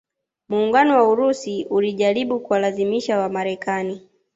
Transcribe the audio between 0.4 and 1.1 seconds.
Muungano wa